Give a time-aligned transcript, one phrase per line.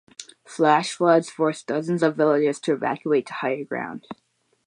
[0.47, 4.07] Flash floods forced dozens of villagers to evacuate to higher ground.